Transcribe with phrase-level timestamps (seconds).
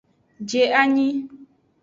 [0.47, 1.07] Je anyi.